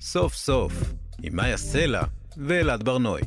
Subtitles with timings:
[0.00, 0.72] סוף סוף,
[1.22, 2.02] עם מאיה סלע
[2.36, 3.22] ואלעד ברנועי.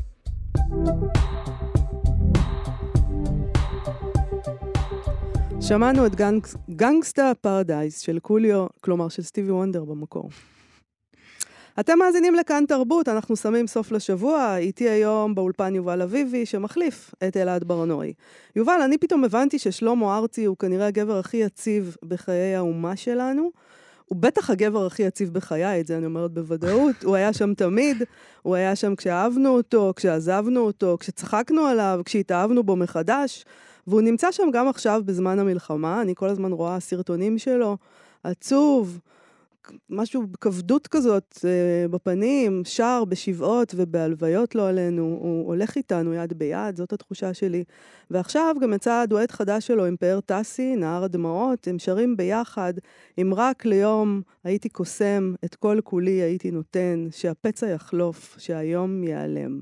[5.61, 6.47] שמענו את גנג...
[6.69, 10.29] גנגסטה פרדייס של קוליו, כלומר של סטיבי וונדר במקור.
[11.79, 17.37] אתם מאזינים לכאן תרבות, אנחנו שמים סוף לשבוע, איתי היום באולפן יובל אביבי, שמחליף את
[17.37, 18.13] אלעד ברנועי.
[18.55, 23.51] יובל, אני פתאום הבנתי ששלמה ארצי הוא כנראה הגבר הכי יציב בחיי האומה שלנו.
[24.11, 27.03] הוא בטח הגבר הכי יציב בחיי, את זה אני אומרת בוודאות.
[27.03, 28.03] הוא היה שם תמיד,
[28.41, 33.45] הוא היה שם כשאהבנו אותו, כשעזבנו אותו, כשצחקנו עליו, כשהתאהבנו בו מחדש.
[33.87, 37.77] והוא נמצא שם גם עכשיו בזמן המלחמה, אני כל הזמן רואה סרטונים שלו,
[38.23, 38.99] עצוב,
[39.89, 46.75] משהו בכבדות כזאת אה, בפנים, שר בשבעות ובהלוויות לא עלינו, הוא הולך איתנו יד ביד,
[46.75, 47.63] זאת התחושה שלי.
[48.11, 52.73] ועכשיו גם יצא דואט חדש שלו עם פאר טסי, נהר הדמעות, הם שרים ביחד,
[53.21, 59.61] אם רק ליום הייתי קוסם, את כל כולי הייתי נותן, שהפצע יחלוף, שהיום ייעלם.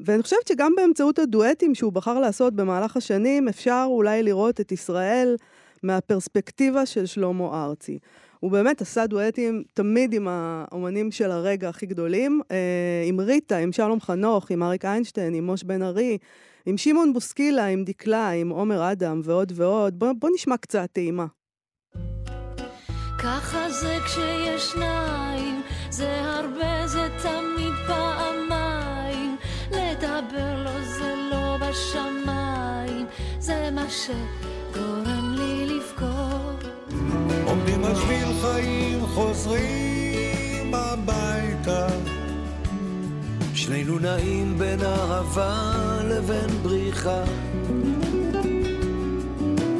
[0.00, 5.36] ואני חושבת שגם באמצעות הדואטים שהוא בחר לעשות במהלך השנים, אפשר אולי לראות את ישראל
[5.82, 7.98] מהפרספקטיבה של שלמה ארצי.
[8.44, 13.72] הוא באמת עשה דואטים תמיד עם האומנים של הרגע הכי גדולים, אה, עם ריטה, עם
[13.72, 16.18] שלום חנוך, עם אריק איינשטיין, עם מוש בן ארי,
[16.66, 19.98] עם שמעון בוסקילה, עם דקלה, עם עומר אדם ועוד ועוד.
[19.98, 21.26] בוא, בוא נשמע קצת טעימה.
[23.18, 29.36] ככה זה כשיש שניים, זה הרבה, זה תמיד פעמיים.
[29.70, 33.06] לדבר לו זה לא בשמיים,
[33.38, 35.13] זה מה לבכות.
[37.54, 41.86] עומדים על שביל חיים, חוזרים הביתה.
[43.54, 45.72] שנינו נעים בין אהבה
[46.04, 47.24] לבין בריחה.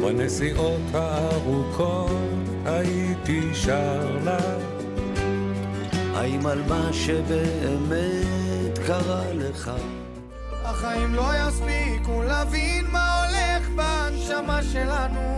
[0.00, 2.10] בנסיעות הארוכות
[2.64, 4.56] הייתי שר לה.
[6.14, 9.70] האם על מה שבאמת קרה לך?
[10.64, 15.33] החיים לא יספיקו להבין מה הולך בנשמה שלנו.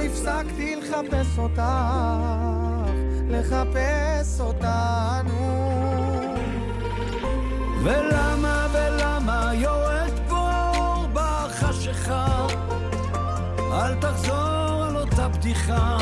[0.00, 1.62] הפסקתי לחפש אותך,
[3.28, 5.68] לחפש אותנו.
[7.82, 12.46] ולמה ולמה יורד בור בחשיכה?
[13.72, 15.98] אל תחזור על אותה בדיחה,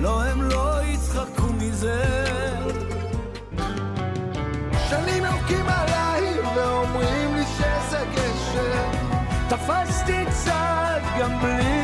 [0.00, 2.04] לא הם לא יצחקו מזה.
[4.88, 8.90] שנים יורקים עליי ואומרים לי שזה גשר,
[9.48, 11.83] תפסתי צד גם בלי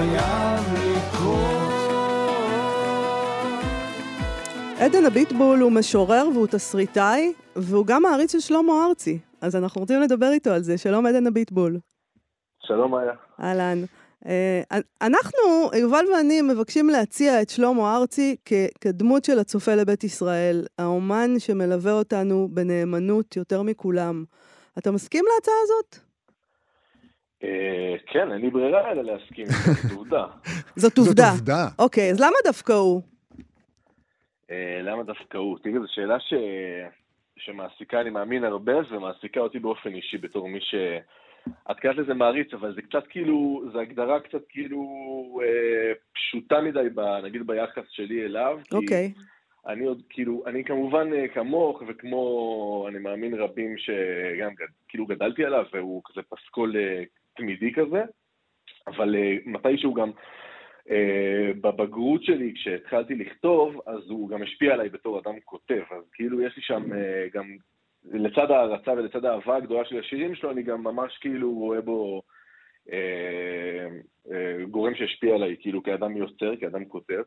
[0.00, 1.72] חייב לקרות.
[4.78, 9.18] עדן הביטבול הוא משורר והוא תסריטאי, והוא גם מעריץ של שלמה ארצי.
[9.40, 10.78] אז אנחנו רוצים לדבר איתו על זה.
[10.78, 11.78] שלום עדן הביטבול.
[12.66, 13.12] שלום איה.
[13.40, 13.78] אהלן.
[14.26, 14.62] אה,
[15.02, 21.38] אנחנו, יובל ואני, מבקשים להציע את שלמה ארצי כ- כדמות של הצופה לבית ישראל, האומן
[21.38, 24.24] שמלווה אותנו בנאמנות יותר מכולם.
[24.78, 26.09] אתה מסכים להצעה הזאת?
[27.44, 30.26] אה, כן, אין לי ברירה אלא להסכים, זאת עובדה.
[30.82, 31.66] זאת זאת עובדה.
[31.78, 33.02] אוקיי, אז למה דווקא הוא?
[34.50, 35.58] אה, למה דווקא הוא?
[35.62, 36.34] תראי, זו שאלה ש...
[37.36, 40.74] שמעסיקה, אני מאמין, הרבה, ומעסיקה אותי באופן אישי בתור מי ש...
[41.70, 44.82] את קראת לזה מעריץ, אבל זה קצת כאילו, זו הגדרה קצת כאילו
[45.42, 48.58] אה, פשוטה מדי, ב, נגיד ביחס שלי אליו.
[48.72, 49.12] אוקיי.
[49.66, 54.50] אני עוד, כאילו, אני כמובן אה, כמוך, וכמו, אני מאמין רבים שגם
[54.88, 57.02] כאילו גדלתי עליו, והוא כזה פסקול אה,
[57.36, 58.02] תמידי כזה,
[58.86, 60.10] אבל אה, מתישהו גם,
[60.90, 66.42] אה, בבגרות שלי, כשהתחלתי לכתוב, אז הוא גם השפיע עליי בתור אדם כותב, אז כאילו
[66.42, 67.56] יש לי שם אה, גם,
[68.04, 72.22] לצד ההערצה ולצד האהבה הגדולה של השירים שלו, אני גם ממש כאילו רואה בו
[74.70, 77.22] גורם שהשפיע עליי, כאילו כאדם יוצר, כאדם כותב.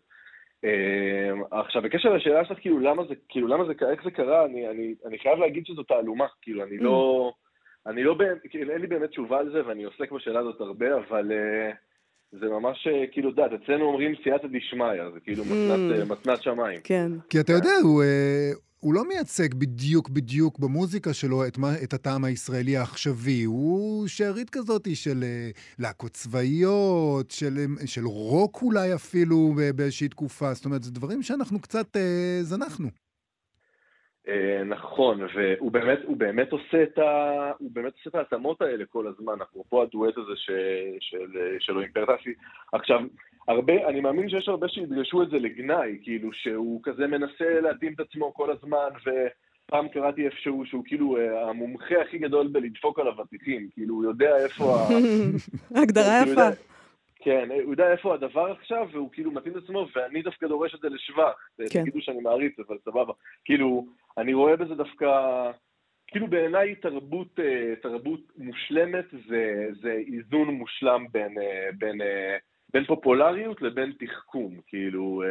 [1.52, 4.96] עכשיו, בקשר לשאלה שלך, כאילו, למה זה, כאילו, למה זה, איך זה קרה, אני, אני,
[5.06, 7.34] אני חייב להגיד שזו תעלומה, כאילו, אני לא,
[7.88, 10.86] אני לא, באמת- כאילו, אין לי באמת תשובה על זה, ואני עוסק בשאלה הזאת הרבה,
[10.98, 11.72] אבל אה,
[12.40, 16.42] זה ממש, אה, כאילו, את יודעת, אצלנו אומרים סייעתא דשמיא, זה כאילו מתנת, אה, מתנת
[16.44, 16.80] שמיים.
[16.84, 17.12] כן.
[17.30, 21.94] כי אתה יודע, הוא, אה, הוא לא מייצג בדיוק בדיוק במוזיקה שלו את, מה, את
[21.94, 23.44] הטעם הישראלי העכשווי.
[23.44, 25.24] הוא שארית כזאת של
[25.80, 27.54] להקות צבאיות, של,
[27.86, 30.54] של רוק אולי אפילו ב- באיזושהי תקופה.
[30.54, 32.88] זאת אומרת, זה דברים שאנחנו קצת אה, זנחנו.
[34.28, 37.52] אה, נכון, והוא באמת, הוא באמת עושה את ה...
[37.58, 40.50] הוא באמת עושה את ההתאמות האלה כל הזמן, אפרופו הדואט הזה ש...
[41.00, 41.58] של...
[41.60, 42.34] שלו עם פרטסי.
[42.74, 43.00] עכשיו,
[43.48, 48.00] הרבה, אני מאמין שיש הרבה שידרשו את זה לגנאי, כאילו שהוא כזה מנסה להתאים את
[48.00, 49.10] עצמו כל הזמן, ו...
[49.66, 54.38] פעם קראתי איפשהו שהוא כאילו אה, המומחה הכי גדול בלדפוק על אבטיחים, כאילו הוא יודע
[54.44, 54.88] איפה ה...
[55.82, 56.50] הגדרה יפה.
[57.24, 60.80] כן, הוא יודע איפה הדבר עכשיו, והוא כאילו מתאים את עצמו, ואני דווקא דורש את
[60.80, 61.34] זה לשבח.
[61.70, 61.82] כן.
[61.82, 63.14] תגידו שאני מעריץ, אבל סבבה.
[63.46, 63.86] כאילו,
[64.18, 65.08] אני רואה בזה דווקא...
[66.14, 72.38] כאילו בעיניי תרבות, אה, תרבות מושלמת זה, זה איזון מושלם בין, אה, בין, אה,
[72.74, 75.24] בין פופולריות לבין תחכום, כאילו,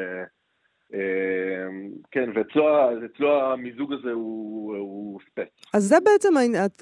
[2.10, 5.48] כן, ואצלו המיזוג הזה הוא, הוא ספץ.
[5.74, 6.28] אז זה בעצם,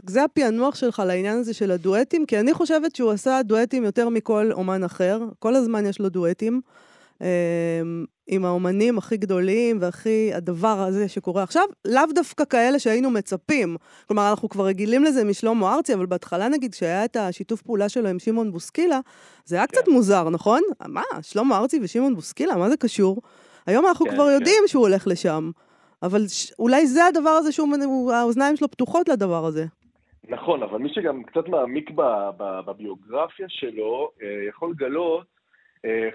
[0.07, 4.53] זה הפענוח שלך לעניין הזה של הדואטים, כי אני חושבת שהוא עשה דואטים יותר מכל
[4.53, 5.19] אומן אחר.
[5.39, 6.61] כל הזמן יש לו דואטים.
[7.21, 7.27] אמ,
[8.27, 13.77] עם האומנים הכי גדולים והכי הדבר הזה שקורה עכשיו, לאו דווקא כאלה שהיינו מצפים.
[14.09, 18.09] כלומר, אנחנו כבר רגילים לזה משלמה ארצי, אבל בהתחלה נגיד, כשהיה את השיתוף פעולה שלו
[18.09, 19.01] עם שמעון בוסקילה,
[19.45, 20.61] זה היה קצת מוזר, נכון?
[20.89, 23.23] מה, שלמה ארצי ושמעון בוסקילה, מה זה קשור?
[23.67, 24.33] היום אנחנו כן, כבר כן.
[24.33, 25.51] יודעים שהוא הולך לשם.
[26.03, 26.53] אבל ש...
[26.59, 29.67] אולי זה הדבר הזה שהוא, הוא- האוזניים שלו פתוחות לדבר הזה.
[30.29, 35.40] נכון, אבל מי שגם קצת מעמיק ב- ב- בביוגרפיה שלו, אה, יכול לגלות,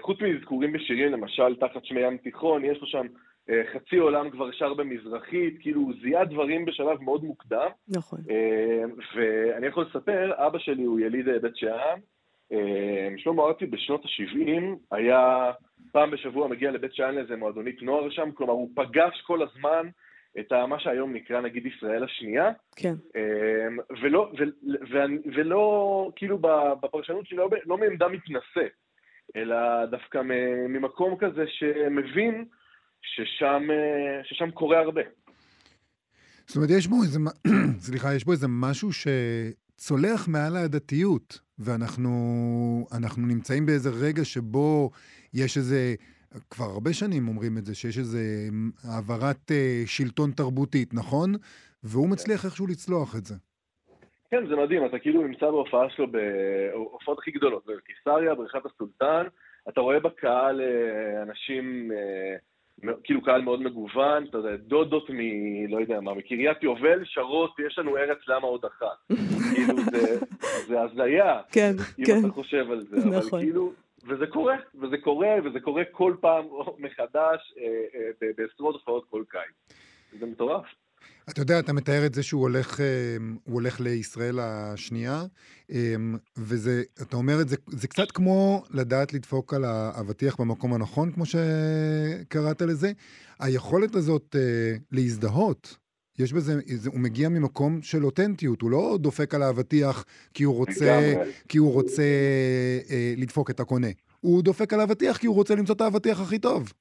[0.00, 3.06] חוץ מאזכורים בשירים, למשל תחת שמי ים תיכון, יש לו שם
[3.50, 7.68] אה, חצי עולם כבר שר במזרחית, כאילו הוא זיהה דברים בשלב מאוד מוקדם.
[7.88, 8.18] נכון.
[8.30, 8.82] אה,
[9.16, 11.98] ואני יכול לספר, אבא שלי הוא יליד אה, בית שאן,
[12.52, 14.62] אה, שלמה ארצי בשנות ה-70
[14.96, 15.50] היה
[15.92, 19.88] פעם בשבוע מגיע לבית שאן לאיזה מועדונית נוער שם, כלומר הוא פגש כל הזמן
[20.40, 22.94] את מה שהיום נקרא נגיד ישראל השנייה, כן.
[24.02, 24.42] ולא, ו,
[24.90, 26.38] ואני- ולא, כאילו
[26.82, 28.66] בפרשנות שלי, לא, לא מעמדה מתנשא,
[29.36, 30.18] אלא דווקא
[30.68, 32.44] ממקום כזה שמבין
[33.02, 35.02] ששם, אה, ששם קורה הרבה.
[36.46, 37.18] זאת אומרת, יש בו איזה,
[37.86, 42.10] סליחה, יש בו איזה משהו שצולח מעל הדתיות, ואנחנו
[42.92, 44.90] אנחנו נמצאים באיזה רגע שבו
[45.34, 45.94] יש איזה,
[46.50, 48.48] כבר הרבה שנים אומרים את זה, שיש איזה
[48.84, 51.34] העברת אה, שלטון תרבותית, נכון?
[51.82, 53.34] והוא מצליח איכשהו לצלוח את זה.
[54.36, 59.26] כן, זה מדהים, אתה כאילו נמצא בהופעה שלו, בהופעות הכי גדולות, בקיסריה, בריכת הסולטן,
[59.68, 65.18] אתה רואה בקהל אה, אנשים, אה, כאילו קהל מאוד מגוון, אתה יודע, דודות מ...
[65.68, 69.18] לא יודע מה, מקריית יובל, שרות, יש לנו ארץ למה עוד אחת.
[69.54, 70.18] כאילו זה,
[70.68, 72.20] זה הזיה, כן, אם כן.
[72.24, 73.40] אתה חושב על זה, אבל נכון.
[73.40, 73.72] כאילו,
[74.08, 76.44] וזה קורה, וזה קורה, וזה קורה כל פעם
[76.78, 79.78] מחדש, אה, אה, בעשרות הופעות כל קיץ.
[80.20, 80.66] זה מטורף.
[81.30, 82.86] אתה יודע, אתה מתאר את זה שהוא הולך, אה,
[83.44, 85.22] הוא הולך לישראל השנייה,
[85.72, 85.94] אה,
[86.38, 91.24] וזה, אתה אומר את זה, זה קצת כמו לדעת לדפוק על האבטיח במקום הנכון, כמו
[91.26, 92.92] שקראת לזה.
[93.40, 95.76] היכולת הזאת אה, להזדהות,
[96.18, 100.54] יש בזה, זה, הוא מגיע ממקום של אותנטיות, הוא לא דופק על האבטיח כי הוא
[100.56, 101.14] רוצה.
[101.48, 102.02] כי הוא רוצה
[102.90, 103.88] אה, לדפוק את הקונה.
[104.20, 106.72] הוא דופק על האבטיח כי הוא רוצה למצוא את האבטיח הכי טוב.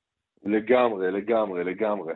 [0.45, 2.13] לגמרי, לגמרי, לגמרי.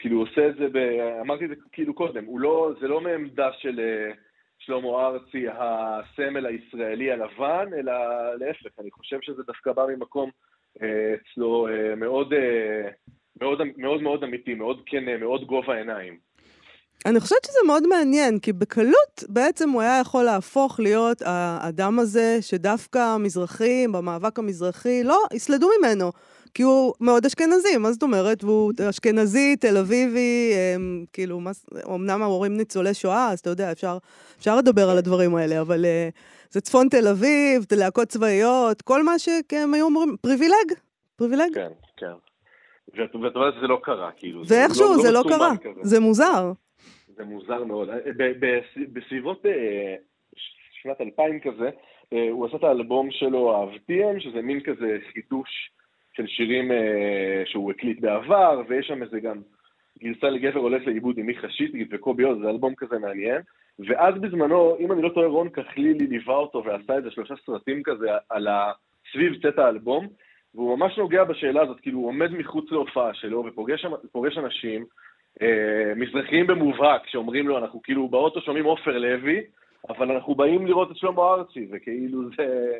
[0.00, 0.76] כאילו הוא עושה את זה, ב...
[1.20, 4.12] אמרתי את זה כאילו קודם, לא, זה לא מעמדה של אה,
[4.58, 7.92] שלמה ארצי, הסמל הישראלי הלבן, אלא
[8.38, 10.30] להפך, אני חושב שזה דווקא בא ממקום
[10.82, 12.34] אה, אצלו אה, מאוד,
[13.40, 16.30] מאוד, מאוד מאוד אמיתי, מאוד כן, מאוד גובה העיניים.
[17.06, 22.38] אני חושבת שזה מאוד מעניין, כי בקלות בעצם הוא היה יכול להפוך להיות האדם הזה
[22.40, 26.12] שדווקא המזרחים, במאבק המזרחי, לא, יסלדו ממנו.
[26.54, 28.44] כי הוא מאוד אשכנזי, מה זאת אומרת?
[28.44, 31.50] והוא אשכנזי, תל אביבי, הם, כאילו, מה,
[31.94, 33.98] אמנם ההורים ניצולי שואה, אז אתה יודע, אפשר,
[34.38, 39.18] אפשר לדבר על הדברים האלה, אבל uh, זה צפון תל אביב, להקות צבאיות, כל מה
[39.18, 40.78] שהם היו אומרים, פריבילג,
[41.16, 41.54] פריבילג.
[41.54, 42.12] כן, כן.
[42.94, 44.44] ואת אומרת שזה לא קרה, כאילו.
[44.44, 45.80] זה ואיכשהו זה לא מסומן קרה, כזה.
[45.82, 46.52] זה מוזר.
[47.16, 47.88] זה מוזר מאוד.
[48.16, 48.60] ב- ב-
[48.92, 49.94] בסביבות אה,
[50.82, 51.70] שנת 2000 כזה,
[52.12, 55.70] אה, הוא עשה את האלבום שלו, אהבתיהם, שזה מין כזה חידוש
[56.12, 59.40] של שירים אה, שהוא הקליט בעבר, ויש שם איזה גם
[60.02, 63.42] גרסה לגבר הולך לאיבוד עם מיכה שטרית וקובי עוז, זה אלבום כזה מעניין.
[63.78, 68.08] ואז בזמנו, אם אני לא טועה, רון כחלילי ליווה אותו ועשה איזה שלושה סרטים כזה
[68.28, 68.72] על ה...
[69.12, 70.08] סביב צאת האלבום,
[70.54, 74.84] והוא ממש נוגע בשאלה הזאת, כאילו הוא עומד מחוץ להופעה שלו ופוגש אנשים,
[75.42, 79.40] אה, מזרחיים במובהק, שאומרים לו, אנחנו כאילו באוטו שומעים עופר לוי,
[79.88, 82.78] אבל אנחנו באים לראות את שלמה ארצי, וכאילו זה...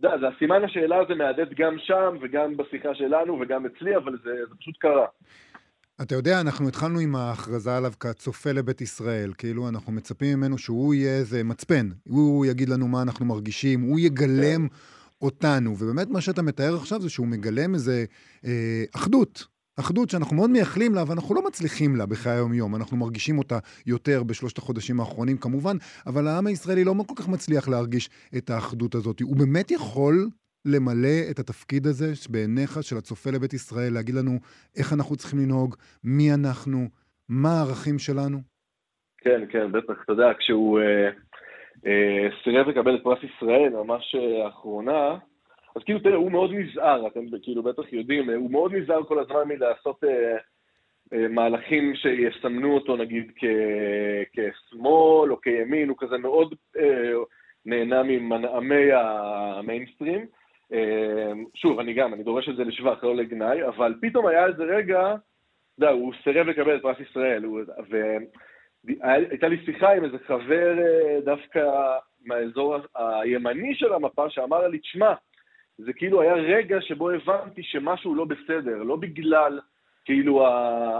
[0.00, 4.12] אתה יודע, זה הסימן השאלה הזה מהדהד גם שם, וגם בשיחה שלנו, וגם אצלי, אבל
[4.24, 5.06] זה, זה פשוט קרה.
[6.02, 9.32] אתה יודע, אנחנו התחלנו עם ההכרזה עליו כצופה לבית ישראל.
[9.38, 11.88] כאילו, אנחנו מצפים ממנו שהוא יהיה איזה מצפן.
[12.08, 14.68] הוא יגיד לנו מה אנחנו מרגישים, הוא יגלם
[15.22, 15.70] אותנו.
[15.78, 18.04] ובאמת, מה שאתה מתאר עכשיו זה שהוא מגלם איזה
[18.44, 19.53] אה, אחדות.
[19.80, 22.76] אחדות שאנחנו מאוד מייחלים לה, אבל אנחנו לא מצליחים לה בחיי היום-יום.
[22.76, 25.76] אנחנו מרגישים אותה יותר בשלושת החודשים האחרונים, כמובן,
[26.06, 29.20] אבל העם הישראלי לא כל כך מצליח להרגיש את האחדות הזאת.
[29.20, 30.14] הוא באמת יכול
[30.64, 34.38] למלא את התפקיד הזה בעיניך של הצופה לבית ישראל, להגיד לנו
[34.78, 36.78] איך אנחנו צריכים לנהוג, מי אנחנו,
[37.28, 38.38] מה הערכים שלנו?
[39.18, 41.08] כן, כן, בטח, אתה יודע, כשהוא אה,
[41.86, 45.18] אה, סירב לקבל את פרס ישראל, ממש אה, האחרונה,
[45.76, 49.18] אז כאילו, תראה, הוא מאוד נזהר, אתם כאילו בטח יודעים, אה, הוא מאוד נזהר כל
[49.18, 50.36] הזמן מלעשות אה,
[51.12, 53.44] אה, מהלכים שיסמנו אותו, נגיד, כ-
[54.32, 57.12] כשמאל או כימין, הוא כזה מאוד אה,
[57.66, 60.26] נהנה ממנעמי המיינסטרים.
[60.72, 64.62] אה, שוב, אני גם, אני דורש את זה לשבח, לא לגנאי, אבל פתאום היה איזה
[64.64, 65.14] רגע, אתה
[65.84, 67.60] יודע, הוא סירב לקבל את פרס ישראל, הוא-
[68.84, 71.70] והייתה לי שיחה עם איזה חבר אה, דווקא
[72.24, 75.12] מהאזור הימני של המפה, שאמר לי, תשמע,
[75.78, 79.60] זה כאילו היה רגע שבו הבנתי שמשהו לא בסדר, לא בגלל
[80.04, 80.46] כאילו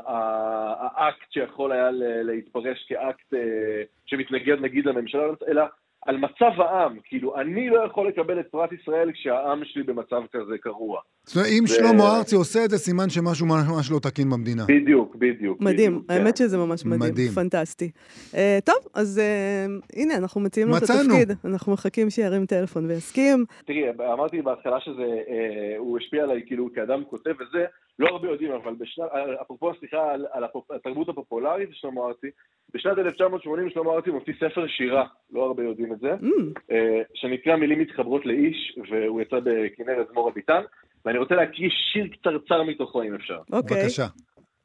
[0.06, 1.90] האקט שיכול היה
[2.22, 5.62] להתפרש כאקט אה, שמתנגד נגיד לממשלה, אלא
[6.06, 10.54] על מצב העם, כאילו אני לא יכול לקבל את פרס ישראל כשהעם שלי במצב כזה
[10.64, 11.00] גרוע.
[11.24, 14.62] זאת אומרת, אם שלמה ארצי עושה את זה, סימן שמשהו ממש לא תקין במדינה.
[14.68, 15.60] בדיוק, בדיוק.
[15.60, 16.44] מדהים, בדיוק, האמת כן.
[16.44, 17.30] שזה ממש מדהים, מדהים.
[17.30, 17.90] פנטסטי.
[18.34, 19.66] אה, טוב, אז אה,
[20.02, 20.82] הנה, אנחנו מציעים לו את.
[20.82, 21.30] התפקיד.
[21.44, 23.44] אנחנו מחכים שירים טלפון ויסכים.
[23.66, 23.82] תראי,
[24.12, 27.64] אמרתי בהתחלה שזה, אה, הוא השפיע עליי כאילו כאדם כותב וזה,
[27.98, 29.08] לא הרבה יודעים, אבל בשנת,
[29.42, 32.26] אפרופו השיחה על, על התרבות הפופולרית של שלמה ארצי,
[32.74, 37.56] בשנת 1980 שלמה ארצי מוציא ספר שירה, לא הרבה יודעים את זה, Mm, אה, שנקרא
[37.56, 40.62] מילים מתחברות לאיש, והוא יצא בכנרת זמור אביטן,
[41.04, 43.38] ואני רוצה להקריא שיר קצרצר מתוכו אם אפשר.
[43.52, 43.82] אוקיי.
[43.82, 44.06] בבקשה.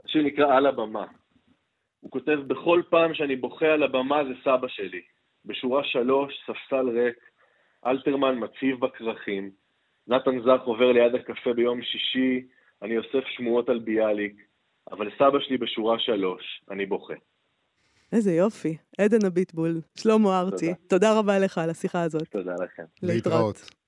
[0.05, 1.05] השיר נקרא על הבמה.
[2.00, 5.01] הוא כותב, בכל פעם שאני בוכה על הבמה זה סבא שלי.
[5.45, 7.17] בשורה שלוש, ספסל ריק,
[7.86, 9.51] אלתרמן מציב בכרכים,
[10.07, 12.41] נתן זך עובר ליד הקפה ביום שישי,
[12.81, 14.41] אני אוסף שמועות על ביאליק,
[14.91, 17.13] אבל סבא שלי בשורה שלוש, אני בוכה.
[18.12, 18.77] איזה יופי.
[18.98, 20.88] עדן אביטבול, שלמה ארצי, תודה.
[20.88, 22.27] תודה רבה לך על השיחה הזאת.
[22.27, 22.83] תודה לכם.
[23.03, 23.78] להתראות.